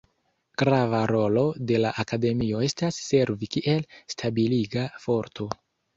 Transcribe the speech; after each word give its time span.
Grava 0.59 1.01
rolo 1.11 1.43
de 1.71 1.77
la 1.83 1.91
Akademio 2.03 2.63
estas 2.69 2.97
servi 3.11 3.51
kiel 3.57 3.87
stabiliga 4.15 4.87
forto. 5.05 5.51